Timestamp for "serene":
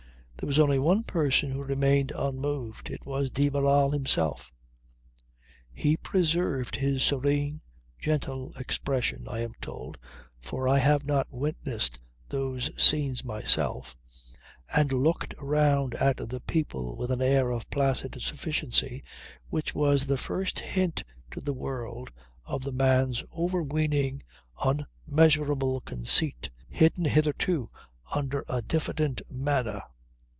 7.03-7.61